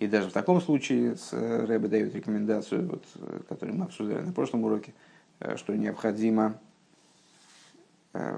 И 0.01 0.07
даже 0.07 0.29
в 0.29 0.33
таком 0.33 0.61
случае 0.61 1.17
э, 1.33 1.65
Рэбе 1.67 1.89
дает 1.89 2.15
рекомендацию, 2.15 2.89
вот, 2.89 3.05
э, 3.15 3.41
которую 3.49 3.79
мы 3.79 3.85
обсуждали 3.85 4.23
на 4.23 4.33
прошлом 4.33 4.65
уроке, 4.65 4.93
э, 5.41 5.57
что 5.57 5.75
необходимо 5.75 6.59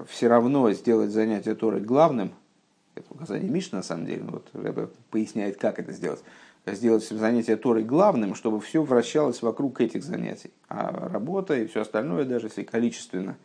все 0.07 0.27
равно 0.27 0.71
сделать 0.71 1.11
занятие 1.11 1.53
Торой 1.53 1.81
главным, 1.81 2.31
это 2.95 3.05
указание 3.11 3.47
Миш 3.47 3.71
на 3.71 3.83
самом 3.83 4.07
деле, 4.07 4.23
вот 4.23 4.49
Рэбе 4.53 4.89
поясняет, 5.11 5.57
как 5.57 5.77
это 5.77 5.91
сделать, 5.91 6.23
сделать 6.65 7.07
занятие 7.07 7.57
Торой 7.57 7.83
главным, 7.83 8.33
чтобы 8.33 8.59
все 8.59 8.81
вращалось 8.81 9.43
вокруг 9.43 9.79
этих 9.79 10.03
занятий. 10.03 10.49
А 10.67 11.09
работа 11.09 11.53
и 11.53 11.67
все 11.67 11.81
остальное, 11.81 12.25
даже 12.25 12.47
если 12.47 12.63
количественно, 12.63 13.37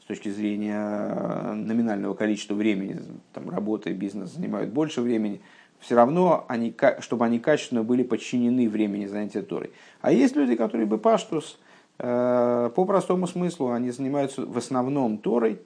с 0.00 0.04
точки 0.04 0.28
зрения 0.28 1.54
номинального 1.54 2.14
количества 2.14 2.54
времени, 2.54 3.00
там 3.32 3.50
работа 3.50 3.90
и 3.90 3.92
бизнес 3.92 4.30
занимают 4.30 4.70
больше 4.70 5.00
времени– 5.00 5.40
все 5.80 5.94
равно, 5.94 6.44
они, 6.48 6.74
чтобы 7.00 7.24
они 7.24 7.38
качественно 7.38 7.82
были 7.82 8.02
подчинены 8.02 8.68
времени 8.68 9.06
занятия 9.06 9.42
Торой. 9.42 9.70
А 10.00 10.12
есть 10.12 10.36
люди, 10.36 10.54
которые 10.54 10.86
бы 10.86 10.98
паштус, 10.98 11.58
по 11.98 12.70
простому 12.86 13.26
смыслу, 13.26 13.72
они 13.72 13.90
занимаются 13.90 14.46
в 14.46 14.56
основном 14.56 15.18
Торой, 15.18 15.60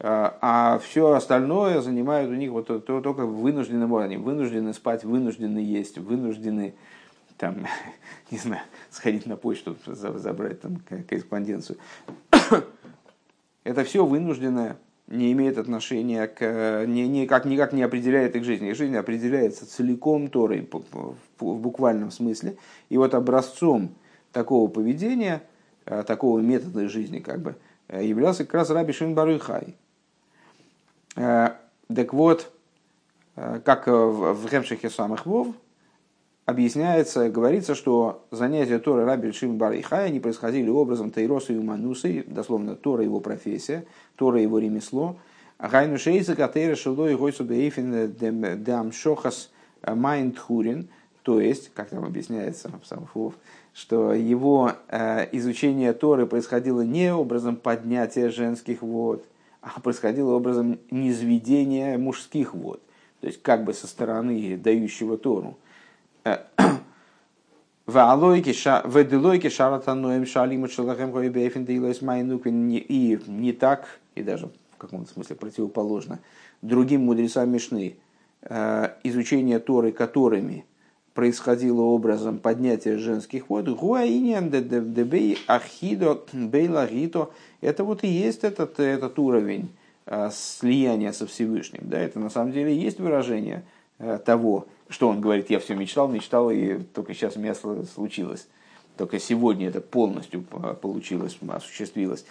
а 0.00 0.80
все 0.82 1.12
остальное 1.12 1.80
занимают 1.80 2.30
у 2.30 2.34
них 2.34 2.50
вот 2.50 2.86
только 2.86 3.26
вынужденным, 3.26 3.94
они 3.96 4.16
вынуждены 4.16 4.72
спать, 4.74 5.04
вынуждены 5.04 5.58
есть, 5.58 5.98
вынуждены 5.98 6.74
там, 7.36 7.66
не 8.30 8.38
знаю, 8.38 8.62
сходить 8.90 9.26
на 9.26 9.36
почту, 9.36 9.76
забрать 9.86 10.60
там 10.60 10.78
корреспонденцию. 11.08 11.78
Это 13.64 13.84
все 13.84 14.04
вынужденное, 14.04 14.76
не 15.08 15.32
имеет 15.32 15.56
отношения 15.58 16.26
к, 16.26 16.84
не, 16.86 17.08
никак, 17.08 17.46
никак 17.46 17.72
не 17.72 17.82
определяет 17.82 18.36
их 18.36 18.44
жизнь. 18.44 18.66
Их 18.66 18.76
жизнь 18.76 18.96
определяется 18.96 19.66
целиком 19.66 20.28
Торой 20.28 20.68
в 21.40 21.56
буквальном 21.58 22.10
смысле. 22.10 22.56
И 22.90 22.98
вот 22.98 23.14
образцом 23.14 23.94
такого 24.32 24.68
поведения, 24.68 25.42
э, 25.86 26.02
такого 26.02 26.40
метода 26.40 26.88
жизни, 26.88 27.20
как 27.20 27.40
бы, 27.40 27.56
э, 27.88 28.04
являлся 28.04 28.44
как 28.44 28.54
раз 28.54 28.70
Раби 28.70 28.92
Шин 28.92 29.14
Барыхай. 29.14 29.74
Э, 31.16 31.50
так 31.94 32.12
вот, 32.12 32.52
как 33.34 33.86
в 33.86 34.48
Хемшихе 34.48 34.90
самых 34.90 35.24
Вов, 35.24 35.54
объясняется, 36.48 37.28
говорится, 37.28 37.74
что 37.74 38.24
занятия 38.30 38.78
Торы 38.78 39.04
Раби 39.04 39.32
Шим 39.32 39.58
Бар 39.58 39.74
они 39.90 40.18
происходили 40.18 40.70
образом 40.70 41.10
Тайроса 41.10 41.52
и 41.52 41.56
Уманусы, 41.56 42.24
дословно 42.26 42.74
Тора 42.74 43.04
его 43.04 43.20
профессия, 43.20 43.84
Тора 44.16 44.40
его 44.40 44.58
ремесло. 44.58 45.18
Гайну 45.58 45.98
Шейса 45.98 46.34
Катейра 46.34 46.74
Шилой 46.74 47.16
Гойсу 47.16 47.44
Бейфин 47.44 48.14
Дам 48.64 48.92
Шохас 48.92 49.50
Майнд 49.86 50.38
Хурин, 50.38 50.88
то 51.22 51.38
есть, 51.38 51.70
как 51.74 51.90
там 51.90 52.02
объясняется 52.02 52.70
в 52.82 52.86
Самфув, 52.86 53.34
что 53.74 54.14
его 54.14 54.72
э, 54.88 55.28
изучение 55.32 55.92
Торы 55.92 56.24
происходило 56.24 56.80
не 56.80 57.12
образом 57.12 57.56
поднятия 57.56 58.30
женских 58.30 58.80
вод, 58.80 59.22
а 59.60 59.78
происходило 59.80 60.32
образом 60.32 60.78
низведения 60.90 61.98
мужских 61.98 62.54
вод. 62.54 62.80
То 63.20 63.26
есть, 63.26 63.42
как 63.42 63.64
бы 63.64 63.74
со 63.74 63.86
стороны 63.86 64.56
дающего 64.56 65.18
Тору 65.18 65.58
Веделойки 67.86 69.48
шаратаноем 69.48 70.26
шалиму 70.26 70.68
шалахем 70.68 71.10
гойбейфен 71.10 71.64
дейлайс 71.64 72.02
майнуквин 72.02 72.68
и 72.68 73.18
не 73.26 73.52
так, 73.52 73.86
и 74.14 74.22
даже 74.22 74.50
в 74.74 74.76
каком-то 74.76 75.10
смысле 75.12 75.36
противоположно, 75.36 76.18
другим 76.62 77.06
мудрецам 77.06 77.50
Мишны, 77.50 77.96
э, 78.42 78.90
изучение 79.04 79.58
Торы 79.58 79.92
которыми 79.92 80.64
происходило 81.14 81.80
образом 81.82 82.38
поднятия 82.38 82.96
женских 82.98 83.48
вод, 83.50 83.68
гуаиньян 83.68 84.50
дебей 84.50 85.38
ахидо 85.48 86.20
бейлагито, 86.32 87.30
это 87.60 87.82
вот 87.82 88.04
и 88.04 88.06
есть 88.06 88.44
этот, 88.44 88.78
этот 88.78 89.18
уровень 89.18 89.70
э, 90.06 90.30
слияния 90.32 91.12
со 91.12 91.26
Всевышним. 91.26 91.80
Да, 91.84 91.98
это 91.98 92.20
на 92.20 92.30
самом 92.30 92.52
деле 92.52 92.76
есть 92.76 93.00
выражение 93.00 93.64
э, 93.98 94.20
того, 94.24 94.66
что 94.88 95.08
он 95.08 95.20
говорит, 95.20 95.50
я 95.50 95.58
все 95.60 95.74
мечтал, 95.74 96.08
мечтал, 96.08 96.50
и 96.50 96.78
только 96.78 97.14
сейчас 97.14 97.36
у 97.36 97.40
меня 97.40 97.54
случилось. 97.54 98.48
Только 98.96 99.18
сегодня 99.18 99.68
это 99.68 99.80
полностью 99.80 100.42
получилось, 100.42 101.38
осуществилось. 101.48 102.24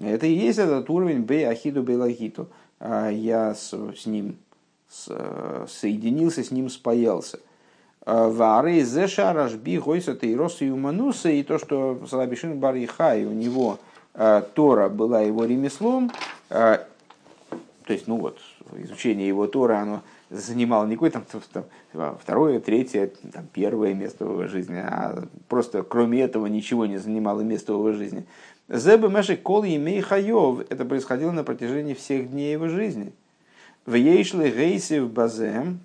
Это 0.00 0.26
и 0.26 0.32
есть 0.32 0.58
этот 0.58 0.88
уровень 0.90 1.22
бей 1.22 1.46
ахиду 1.46 1.82
бейлагиту. 1.82 2.48
А 2.80 3.10
я 3.10 3.54
с, 3.54 3.72
с 3.72 4.06
ним 4.06 4.36
с, 4.88 5.66
соединился, 5.68 6.44
с 6.44 6.50
ним 6.50 6.70
спаялся. 6.70 7.40
А 8.06 8.28
Вары 8.28 8.80
зеша 8.84 9.32
рашби 9.32 9.76
гойса 9.78 10.14
тейроса 10.14 10.64
и 10.64 10.70
умануса, 10.70 11.28
и 11.28 11.42
то, 11.42 11.58
что 11.58 12.00
Салабишин 12.08 12.58
Барихай, 12.58 13.24
у 13.24 13.32
него 13.32 13.78
а, 14.14 14.40
Тора 14.40 14.88
была 14.88 15.20
его 15.20 15.44
ремеслом, 15.44 16.10
то 16.48 17.94
есть, 17.94 18.06
ну 18.06 18.16
вот, 18.16 18.38
изучение 18.76 19.28
его 19.28 19.46
Тора, 19.46 19.80
оно 19.80 20.02
занимал 20.30 20.86
не 20.86 20.94
какое-то 20.94 21.22
там, 21.52 21.64
там 21.92 22.18
второе, 22.18 22.60
третье, 22.60 23.10
там, 23.32 23.46
первое 23.52 23.94
место 23.94 24.26
в 24.26 24.32
его 24.32 24.46
жизни, 24.46 24.76
а 24.76 25.24
просто 25.48 25.82
кроме 25.82 26.20
этого 26.20 26.46
ничего 26.46 26.86
не 26.86 26.98
занимало 26.98 27.40
место 27.40 27.72
в 27.72 27.76
его 27.76 27.92
жизни. 27.92 28.26
Зебы 28.68 29.08
Мэши 29.08 29.36
Кол 29.36 29.64
Емей 29.64 30.00
Хайов. 30.02 30.60
Это 30.68 30.84
происходило 30.84 31.32
на 31.32 31.42
протяжении 31.42 31.94
всех 31.94 32.30
дней 32.30 32.52
его 32.52 32.68
жизни. 32.68 33.12
В 33.86 33.94
Ейшли 33.94 34.50
Гейси 34.50 34.98
в 34.98 35.10
Базе. 35.10 35.78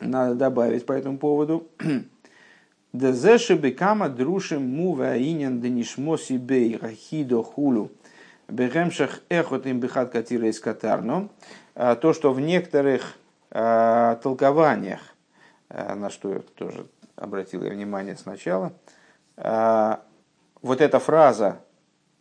Надо 0.00 0.36
добавить 0.36 0.86
по 0.86 0.92
этому 0.92 1.18
поводу. 1.18 1.66
Дезеши 2.92 3.54
бекама 3.54 4.08
друшим 4.08 4.62
мува 4.62 5.18
иньян 5.18 5.60
денишмо 5.60 6.18
сибей 6.18 6.78
рахидо 6.80 7.42
хулу. 7.42 7.90
Бегемшах 8.48 9.20
эхот 9.28 9.66
им 9.66 9.80
бихат 9.80 10.10
катира 10.10 10.48
из 10.48 10.60
катарно. 10.60 11.30
А 11.74 11.96
то, 11.96 12.12
что 12.12 12.32
в 12.32 12.40
некоторых 12.40 13.16
толкованиях, 13.52 15.00
э, 15.68 15.94
на 15.94 16.08
что 16.08 16.32
я 16.32 16.38
тоже 16.40 16.86
обратил 17.16 17.60
внимание 17.60 18.16
сначала, 18.16 18.72
э, 19.36 19.96
вот 20.62 20.80
эта 20.80 20.98
фраза 20.98 21.58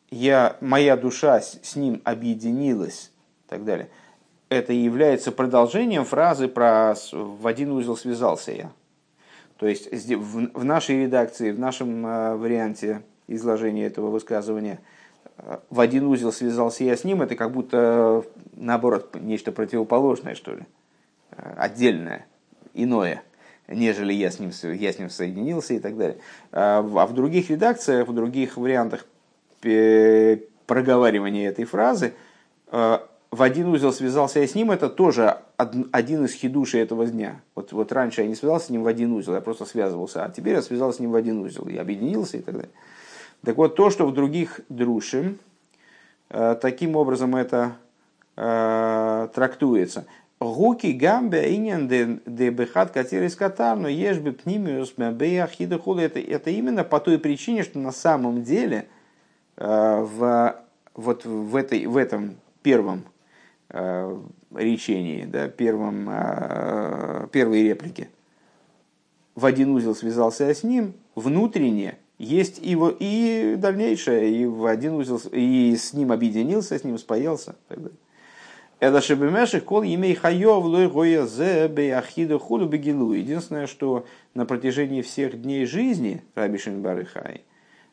я, 0.10 0.58
«моя 0.60 0.98
душа 0.98 1.40
с 1.40 1.76
ним 1.76 2.02
объединилась» 2.04 3.12
и 3.46 3.50
так 3.50 3.64
далее, 3.64 3.90
это 4.50 4.74
является 4.74 5.32
продолжением 5.32 6.04
фразы 6.04 6.50
про 6.50 6.96
«в 7.14 7.48
один 7.48 7.72
узел 7.72 7.96
связался 7.96 8.52
я». 8.52 8.72
То 9.56 9.68
есть 9.68 9.90
в 9.94 10.64
нашей 10.66 11.04
редакции, 11.04 11.52
в 11.52 11.60
нашем 11.60 12.02
варианте 12.02 13.04
изложения 13.28 13.86
этого 13.86 14.10
высказывания 14.10 14.80
в 15.70 15.80
один 15.80 16.08
узел 16.08 16.32
связался 16.32 16.84
я 16.84 16.98
с 16.98 17.04
ним, 17.04 17.22
это 17.22 17.36
как 17.36 17.52
будто 17.52 18.24
наоборот 18.54 19.16
нечто 19.22 19.52
противоположное, 19.52 20.36
что 20.36 20.56
ли. 20.56 20.66
Э, 21.42 21.54
отдельное, 21.58 22.26
иное, 22.74 23.24
нежели 23.68 24.14
я 24.14 24.32
с 24.32 24.40
ним, 24.40 24.52
я 24.64 24.94
с 24.94 25.00
ним 25.00 25.10
соединился 25.10 25.74
и 25.74 25.80
так 25.80 25.98
далее. 25.98 26.18
А, 26.52 26.80
а 26.80 27.06
в 27.06 27.14
других 27.14 27.50
редакциях, 27.50 28.08
в 28.08 28.14
других 28.14 28.58
вариантах 28.58 29.06
проговаривания 30.66 31.50
этой 31.50 31.66
фразы 31.66 32.14
э, 32.72 33.00
в 33.30 33.42
один 33.42 33.68
узел 33.68 33.94
связался 33.94 34.40
я 34.40 34.48
с 34.48 34.56
ним, 34.56 34.72
это 34.72 34.90
тоже 34.90 35.38
один 35.58 36.26
из 36.26 36.34
хидушей 36.34 36.82
этого 36.82 37.06
дня. 37.06 37.42
Вот, 37.56 37.72
вот 37.72 37.92
раньше 37.92 38.22
я 38.22 38.28
не 38.28 38.36
связался 38.36 38.68
с 38.68 38.70
ним 38.70 38.84
в 38.84 38.88
один 38.88 39.14
узел, 39.14 39.36
я 39.36 39.42
просто 39.42 39.66
связывался, 39.66 40.26
а 40.26 40.30
теперь 40.30 40.56
я 40.56 40.62
связался 40.62 40.98
с 40.98 41.00
ним 41.00 41.12
в 41.12 41.16
один 41.16 41.40
узел, 41.40 41.68
я 41.68 41.82
объединился 41.82 42.38
и 42.38 42.42
так 42.42 42.56
далее. 42.56 42.72
Так 43.44 43.58
вот, 43.58 43.76
то, 43.76 43.90
что 43.90 44.06
в 44.06 44.14
других 44.14 44.62
друшим, 44.70 45.38
э, 46.30 46.56
таким 46.62 46.96
образом 46.96 47.36
это 47.36 47.78
трактуется. 48.34 50.06
Гуки 50.42 50.88
гамбе 50.88 51.54
иньян 51.56 51.88
де 51.88 52.50
бехат 52.50 52.90
катирис 52.90 53.36
катар, 53.36 53.78
но 53.78 53.90
бы 53.90 54.32
пнимиус 54.32 54.94
бе 54.98 55.44
ахида 55.44 55.78
хула. 55.78 56.00
Это, 56.00 56.20
это 56.20 56.50
именно 56.50 56.84
по 56.84 57.00
той 57.00 57.20
причине, 57.20 57.62
что 57.62 57.78
на 57.78 57.92
самом 57.92 58.42
деле 58.42 58.88
э, 59.58 60.02
в, 60.02 60.56
вот 60.96 61.26
в, 61.26 61.56
этой, 61.56 61.86
в 61.86 61.96
этом 61.96 62.38
первом 62.64 63.04
э, 63.70 64.18
речении, 64.56 65.26
да, 65.26 65.48
первом, 65.48 66.10
э, 66.10 67.28
первой 67.32 67.62
реплике, 67.62 68.10
в 69.36 69.46
один 69.46 69.70
узел 69.70 69.94
связался 69.94 70.52
с 70.52 70.64
ним, 70.64 70.96
внутренне 71.14 72.00
есть 72.18 72.58
его 72.58 72.92
и 73.00 73.58
дальнейшее, 73.60 74.34
и 74.36 74.48
в 74.48 74.66
один 74.66 74.96
узел, 74.96 75.22
и 75.32 75.76
с 75.76 75.94
ним 75.94 76.12
объединился, 76.12 76.80
с 76.80 76.84
ним 76.84 76.98
спаялся. 76.98 77.52
И 77.52 77.70
так 77.70 77.78
далее. 77.78 77.98
Это 78.82 79.00
шебемеших 79.00 79.64
кол 79.64 79.84
имей 79.84 80.16
хайов 80.16 80.66
лой 80.66 80.90
гоя 80.90 81.28
зе 81.28 81.66
ахида 81.96 82.40
худу 82.40 82.66
бегилу. 82.66 83.14
Единственное, 83.14 83.68
что 83.68 84.08
на 84.34 84.48
протяжении 84.48 85.04
всех 85.04 85.40
дней 85.40 85.68
жизни 85.68 86.24
Раби 86.34 86.58
Барыхай 86.68 87.44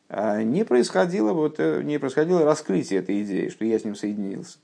а, 0.09 0.41
не 0.41 0.65
происходило, 0.65 1.31
вот, 1.33 1.59
э, 1.59 1.83
не 1.83 1.99
происходило 1.99 2.43
раскрытие 2.43 3.01
этой 3.01 3.21
идеи, 3.21 3.49
что 3.49 3.65
я 3.65 3.77
с 3.77 3.85
ним 3.85 3.93
соединился. 3.93 4.57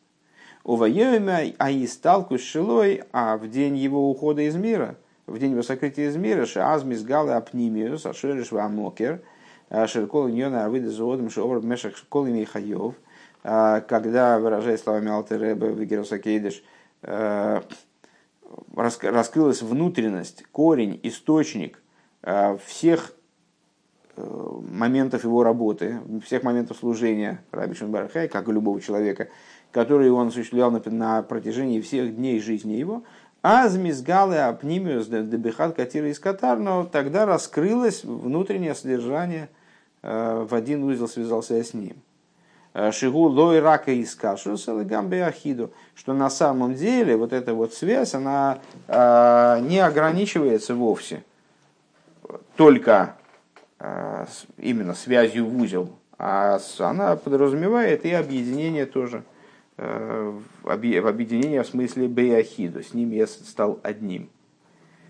У 0.63 0.77
воемя 0.77 1.53
аисталку 1.59 2.39
шилой, 2.39 3.03
а 3.11 3.37
в 3.37 3.47
день 3.47 3.77
его 3.77 4.09
ухода 4.09 4.41
из 4.41 4.55
мира, 4.55 4.95
в 5.27 5.37
день 5.37 5.51
его 5.51 5.61
сокрытия 5.61 6.09
из 6.09 6.15
мира, 6.15 6.47
шазмис 6.47 7.03
галы 7.03 7.33
апнимиус, 7.33 8.03
ашериш 8.07 8.51
вамокер, 8.51 9.21
шеркол 9.69 10.29
ньона 10.29 10.65
авида 10.65 10.89
зоодом 10.89 11.29
шеор 11.29 11.61
мешах 11.61 11.95
школ 11.95 12.25
имей 12.25 12.45
хайов, 12.45 12.95
а, 12.95 13.04
когда, 13.45 14.39
выражая 14.39 14.75
словами 14.75 15.11
Алтереба 15.11 15.67
Вигеруса 15.67 16.17
Кейдыш, 16.17 16.63
э, 17.03 17.61
раскрылась 18.73 19.61
внутренность, 19.61 20.43
корень, 20.51 20.99
источник 21.03 21.79
э, 22.23 22.57
всех 22.65 23.13
э, 24.17 24.49
моментов 24.71 25.25
его 25.25 25.43
работы, 25.43 25.99
всех 26.25 26.41
моментов 26.41 26.77
служения 26.77 27.43
Раби 27.51 27.75
Барахай, 27.85 28.27
как 28.27 28.47
и 28.47 28.51
любого 28.51 28.81
человека, 28.81 29.27
который 29.71 30.09
он 30.09 30.29
осуществлял 30.29 30.71
на, 30.71 30.81
на 30.85 31.21
протяжении 31.21 31.81
всех 31.81 32.15
дней 32.15 32.39
жизни 32.39 32.73
его, 32.73 33.03
Аз 33.43 33.77
мизгалы 33.77 34.37
апнимиус 34.39 35.05
дебихат 35.05 35.75
катира 35.75 36.09
из 36.09 36.17
катар, 36.17 36.57
но 36.57 36.83
тогда 36.83 37.27
раскрылось 37.27 38.03
внутреннее 38.03 38.73
содержание, 38.73 39.49
в 40.01 40.49
один 40.49 40.83
узел 40.83 41.07
связался 41.07 41.55
я 41.55 41.63
с 41.63 41.75
ним. 41.75 41.97
Шигу 42.91 43.29
лой 43.29 43.61
рака 43.61 43.91
из 43.91 44.15
кашу 44.15 44.57
салагамбе 44.57 45.23
ахиду, 45.23 45.71
что 45.95 46.13
на 46.13 46.29
самом 46.29 46.75
деле 46.75 47.15
вот 47.15 47.31
эта 47.31 47.53
вот 47.53 47.73
связь, 47.73 48.13
она 48.13 48.59
не 48.89 49.79
ограничивается 49.79 50.75
вовсе 50.75 51.23
только 52.57 53.15
именно 54.57 54.93
связью 54.93 55.45
в 55.45 55.57
узел, 55.57 55.89
а 56.17 56.59
она 56.79 57.15
подразумевает 57.15 58.05
и 58.05 58.11
объединение 58.11 58.85
тоже, 58.85 59.23
в 59.77 60.69
объединение 60.69 61.63
в 61.63 61.67
смысле 61.67 62.07
беяхиду, 62.07 62.83
с 62.83 62.93
ним 62.93 63.11
я 63.11 63.27
стал 63.27 63.79
одним. 63.83 64.29